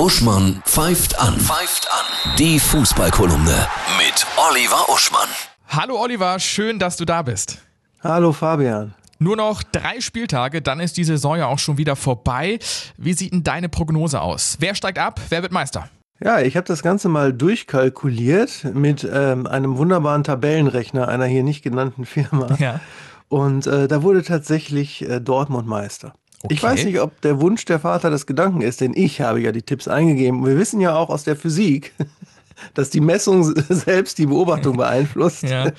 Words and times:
Uschmann 0.00 0.62
pfeift 0.64 1.20
an. 1.20 1.38
Pfeift 1.38 1.86
an. 1.92 2.34
Die 2.38 2.58
Fußballkolumne 2.58 3.66
mit 3.98 4.26
Oliver 4.48 4.88
Uschmann. 4.88 5.28
Hallo 5.68 6.00
Oliver, 6.00 6.38
schön, 6.38 6.78
dass 6.78 6.96
du 6.96 7.04
da 7.04 7.20
bist. 7.20 7.58
Hallo 8.02 8.32
Fabian. 8.32 8.94
Nur 9.18 9.36
noch 9.36 9.62
drei 9.62 10.00
Spieltage, 10.00 10.62
dann 10.62 10.80
ist 10.80 10.96
die 10.96 11.04
Saison 11.04 11.36
ja 11.36 11.48
auch 11.48 11.58
schon 11.58 11.76
wieder 11.76 11.96
vorbei. 11.96 12.58
Wie 12.96 13.12
sieht 13.12 13.34
denn 13.34 13.42
deine 13.42 13.68
Prognose 13.68 14.22
aus? 14.22 14.56
Wer 14.58 14.74
steigt 14.74 14.98
ab? 14.98 15.20
Wer 15.28 15.42
wird 15.42 15.52
Meister? 15.52 15.90
Ja, 16.18 16.40
ich 16.40 16.56
habe 16.56 16.66
das 16.66 16.82
Ganze 16.82 17.10
mal 17.10 17.34
durchkalkuliert 17.34 18.72
mit 18.72 19.06
ähm, 19.12 19.46
einem 19.46 19.76
wunderbaren 19.76 20.24
Tabellenrechner 20.24 21.08
einer 21.08 21.26
hier 21.26 21.42
nicht 21.42 21.60
genannten 21.60 22.06
Firma. 22.06 22.56
Ja. 22.58 22.80
Und 23.28 23.66
äh, 23.66 23.86
da 23.86 24.02
wurde 24.02 24.22
tatsächlich 24.22 25.06
äh, 25.06 25.20
Dortmund 25.20 25.68
Meister. 25.68 26.14
Okay. 26.42 26.54
Ich 26.54 26.62
weiß 26.62 26.84
nicht, 26.84 27.00
ob 27.00 27.20
der 27.20 27.40
Wunsch 27.40 27.64
der 27.66 27.78
Vater 27.80 28.08
des 28.10 28.26
Gedanken 28.26 28.62
ist, 28.62 28.80
denn 28.80 28.92
ich 28.94 29.20
habe 29.20 29.40
ja 29.40 29.52
die 29.52 29.62
Tipps 29.62 29.88
eingegeben. 29.88 30.44
Wir 30.46 30.56
wissen 30.56 30.80
ja 30.80 30.94
auch 30.96 31.10
aus 31.10 31.24
der 31.24 31.36
Physik, 31.36 31.92
dass 32.74 32.88
die 32.90 33.00
Messung 33.02 33.42
selbst 33.68 34.16
die 34.18 34.26
Beobachtung 34.26 34.76
beeinflusst. 34.78 35.42
Ja. 35.42 35.70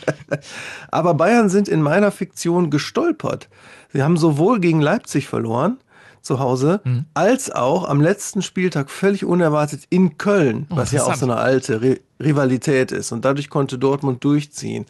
Aber 0.91 1.13
Bayern 1.15 1.49
sind 1.49 1.67
in 1.67 1.81
meiner 1.81 2.11
Fiktion 2.11 2.69
gestolpert. 2.69 3.49
Sie 3.93 4.03
haben 4.03 4.17
sowohl 4.17 4.59
gegen 4.59 4.81
Leipzig 4.81 5.27
verloren 5.27 5.77
zu 6.21 6.39
Hause, 6.39 6.81
Mhm. 6.83 7.05
als 7.15 7.49
auch 7.51 7.89
am 7.89 7.99
letzten 7.99 8.43
Spieltag 8.43 8.91
völlig 8.91 9.25
unerwartet 9.25 9.85
in 9.89 10.19
Köln, 10.19 10.67
Oh, 10.69 10.75
was 10.75 10.91
ja 10.91 11.03
auch 11.03 11.15
so 11.15 11.25
eine 11.25 11.37
alte 11.37 11.81
Ri 11.81 11.99
Rivalität 12.21 12.91
ist. 12.91 13.11
Und 13.11 13.25
dadurch 13.25 13.49
konnte 13.49 13.79
Dortmund 13.79 14.23
durchziehen. 14.23 14.85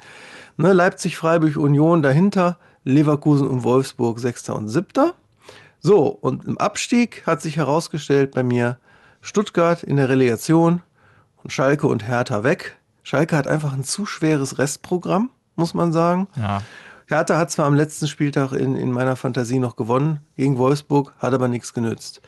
Ne, 0.57 0.73
Leipzig, 0.73 1.15
Freiburg, 1.15 1.55
Union 1.55 2.01
dahinter, 2.01 2.57
Leverkusen 2.83 3.47
und 3.47 3.63
Wolfsburg 3.63 4.19
Sechster 4.19 4.53
und 4.53 4.67
Siebter. 4.67 5.13
So, 5.81 6.07
und 6.07 6.45
im 6.45 6.57
Abstieg 6.59 7.23
hat 7.25 7.41
sich 7.41 7.57
herausgestellt 7.57 8.31
bei 8.31 8.43
mir 8.43 8.77
Stuttgart 9.21 9.83
in 9.83 9.97
der 9.97 10.09
Relegation 10.09 10.81
und 11.43 11.51
Schalke 11.51 11.87
und 11.87 12.07
Hertha 12.07 12.43
weg. 12.43 12.77
Schalke 13.03 13.35
hat 13.35 13.47
einfach 13.47 13.73
ein 13.73 13.83
zu 13.83 14.05
schweres 14.05 14.59
Restprogramm, 14.59 15.31
muss 15.55 15.73
man 15.73 15.91
sagen. 15.91 16.27
Ja. 16.35 16.61
Hertha 17.07 17.37
hat 17.37 17.51
zwar 17.51 17.65
am 17.65 17.73
letzten 17.73 18.07
Spieltag 18.07 18.53
in, 18.53 18.75
in 18.75 18.91
meiner 18.91 19.15
Fantasie 19.15 19.59
noch 19.59 19.75
gewonnen 19.75 20.21
gegen 20.37 20.57
Wolfsburg, 20.57 21.13
hat 21.17 21.33
aber 21.33 21.47
nichts 21.47 21.73
genützt. 21.73 22.21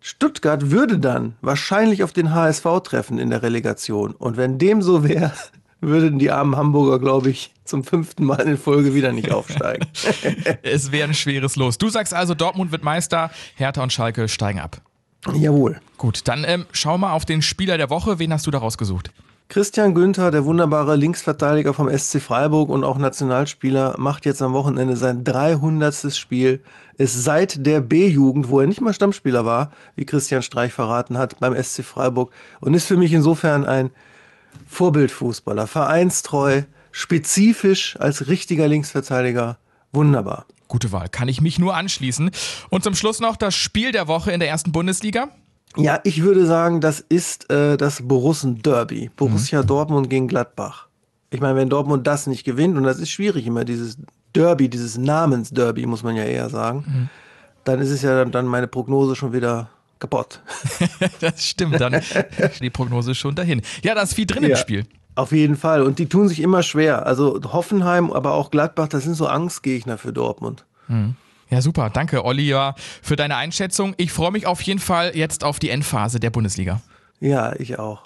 Stuttgart 0.00 0.70
würde 0.70 0.98
dann 0.98 1.36
wahrscheinlich 1.40 2.04
auf 2.04 2.12
den 2.12 2.34
HSV 2.34 2.64
treffen 2.84 3.18
in 3.18 3.30
der 3.30 3.42
Relegation. 3.42 4.12
Und 4.12 4.36
wenn 4.36 4.58
dem 4.58 4.82
so 4.82 5.04
wäre, 5.04 5.32
würden 5.80 6.18
die 6.18 6.30
armen 6.30 6.56
Hamburger, 6.56 6.98
glaube 6.98 7.30
ich, 7.30 7.52
zum 7.64 7.84
fünften 7.84 8.24
Mal 8.24 8.40
in 8.42 8.58
Folge 8.58 8.94
wieder 8.94 9.12
nicht 9.12 9.32
aufsteigen. 9.32 9.86
Es 10.62 10.92
wäre 10.92 11.08
ein 11.08 11.14
schweres 11.14 11.56
Los. 11.56 11.78
Du 11.78 11.88
sagst 11.88 12.12
also, 12.14 12.34
Dortmund 12.34 12.72
wird 12.72 12.84
Meister, 12.84 13.30
Hertha 13.54 13.82
und 13.82 13.92
Schalke 13.92 14.28
steigen 14.28 14.60
ab. 14.60 14.80
Jawohl. 15.34 15.80
Gut, 15.98 16.22
dann 16.28 16.44
ähm, 16.46 16.66
schau 16.72 16.98
mal 16.98 17.12
auf 17.12 17.24
den 17.24 17.42
Spieler 17.42 17.76
der 17.76 17.90
Woche. 17.90 18.18
Wen 18.18 18.32
hast 18.32 18.46
du 18.46 18.50
da 18.50 18.58
rausgesucht? 18.58 19.10
Christian 19.48 19.94
Günther, 19.94 20.30
der 20.30 20.44
wunderbare 20.44 20.94
Linksverteidiger 20.94 21.74
vom 21.74 21.90
SC 21.90 22.20
Freiburg 22.20 22.68
und 22.68 22.84
auch 22.84 22.98
Nationalspieler, 22.98 23.96
macht 23.98 24.24
jetzt 24.24 24.42
am 24.42 24.52
Wochenende 24.52 24.96
sein 24.96 25.24
300. 25.24 26.14
Spiel, 26.14 26.62
ist 26.98 27.24
seit 27.24 27.66
der 27.66 27.80
B-Jugend, 27.80 28.48
wo 28.48 28.60
er 28.60 28.68
nicht 28.68 28.80
mal 28.80 28.94
Stammspieler 28.94 29.44
war, 29.44 29.72
wie 29.96 30.04
Christian 30.04 30.42
Streich 30.42 30.72
verraten 30.72 31.18
hat, 31.18 31.40
beim 31.40 31.60
SC 31.60 31.82
Freiburg 31.82 32.30
und 32.60 32.74
ist 32.74 32.86
für 32.86 32.96
mich 32.96 33.12
insofern 33.12 33.64
ein 33.64 33.90
Vorbildfußballer, 34.66 35.66
vereinstreu, 35.66 36.62
spezifisch 36.92 37.96
als 37.98 38.28
richtiger 38.28 38.68
Linksverteidiger, 38.68 39.58
wunderbar. 39.92 40.46
Gute 40.68 40.92
Wahl, 40.92 41.08
kann 41.08 41.28
ich 41.28 41.40
mich 41.40 41.58
nur 41.58 41.74
anschließen. 41.74 42.30
Und 42.68 42.84
zum 42.84 42.94
Schluss 42.94 43.20
noch 43.20 43.36
das 43.36 43.54
Spiel 43.54 43.90
der 43.90 44.06
Woche 44.06 44.30
in 44.30 44.40
der 44.40 44.48
ersten 44.48 44.70
Bundesliga. 44.70 45.28
Ja, 45.76 46.00
ich 46.04 46.22
würde 46.22 46.46
sagen, 46.46 46.80
das 46.80 47.00
ist 47.00 47.50
äh, 47.50 47.76
das 47.76 48.06
Borussen-Derby. 48.06 49.10
Borussia 49.16 49.62
Dortmund 49.62 50.10
gegen 50.10 50.28
Gladbach. 50.28 50.88
Ich 51.30 51.40
meine, 51.40 51.56
wenn 51.56 51.68
Dortmund 51.68 52.06
das 52.06 52.26
nicht 52.26 52.44
gewinnt, 52.44 52.76
und 52.76 52.82
das 52.82 52.98
ist 52.98 53.10
schwierig 53.10 53.46
immer, 53.46 53.64
dieses 53.64 53.98
Derby, 54.34 54.68
dieses 54.68 54.98
Namens-Derby, 54.98 55.86
muss 55.86 56.02
man 56.02 56.16
ja 56.16 56.24
eher 56.24 56.48
sagen, 56.50 57.10
dann 57.64 57.80
ist 57.80 57.90
es 57.90 58.02
ja 58.02 58.24
dann 58.24 58.46
meine 58.46 58.66
Prognose 58.66 59.14
schon 59.14 59.32
wieder 59.32 59.70
kaputt. 60.00 60.40
Das 61.20 61.46
stimmt, 61.46 61.80
dann 61.80 61.92
ist 62.38 62.60
die 62.60 62.70
Prognose 62.70 63.14
schon 63.14 63.34
dahin. 63.34 63.62
Ja, 63.84 63.94
da 63.94 64.02
ist 64.02 64.14
viel 64.14 64.26
drin 64.26 64.42
im 64.44 64.50
Ja. 64.50 64.56
Spiel. 64.56 64.86
Auf 65.14 65.32
jeden 65.32 65.56
Fall. 65.56 65.82
Und 65.82 65.98
die 65.98 66.06
tun 66.08 66.28
sich 66.28 66.40
immer 66.40 66.62
schwer. 66.62 67.04
Also 67.06 67.40
Hoffenheim, 67.52 68.12
aber 68.12 68.32
auch 68.34 68.50
Gladbach, 68.50 68.88
das 68.88 69.04
sind 69.04 69.14
so 69.14 69.26
Angstgegner 69.26 69.98
für 69.98 70.12
Dortmund. 70.12 70.64
Ja, 71.50 71.60
super. 71.60 71.90
Danke, 71.90 72.24
Oliver, 72.24 72.74
für 73.02 73.16
deine 73.16 73.36
Einschätzung. 73.36 73.94
Ich 73.96 74.12
freue 74.12 74.30
mich 74.30 74.46
auf 74.46 74.60
jeden 74.62 74.80
Fall 74.80 75.12
jetzt 75.14 75.44
auf 75.44 75.58
die 75.58 75.68
Endphase 75.70 76.20
der 76.20 76.30
Bundesliga. 76.30 76.80
Ja, 77.20 77.54
ich 77.58 77.78
auch. 77.78 78.02